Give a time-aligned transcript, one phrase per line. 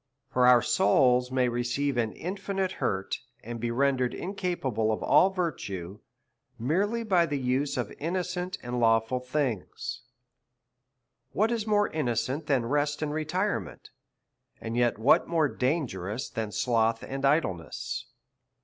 [0.31, 5.99] For our souls may receive an infinite hurt, and be rendered incapable of all virtue,
[6.57, 10.01] merely by the use of innocent andlav»ful things.
[11.33, 13.91] What is more innocent than rest and retirement,
[14.59, 18.07] and yet what more dangerous than sloth and idleness?